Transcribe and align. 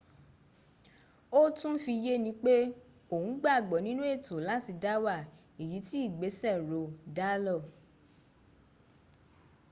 ó 1.39 1.41
tún 1.57 1.75
fi 1.83 1.93
yé 2.05 2.13
ni 2.23 2.31
pé 2.43 2.55
òun 3.13 3.29
gbàgbọ́ 3.41 3.83
ninú 3.85 4.01
ẹ̀tọ́ 4.13 4.43
láti 4.49 4.71
dáwà 4.83 5.15
èyí 5.61 5.77
tí 5.87 5.97
ìgbésẹ̀ 6.07 6.55
roe 6.69 6.93
dálór 7.15 7.63